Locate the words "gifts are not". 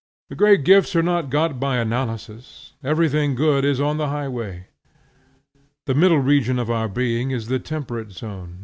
0.65-1.29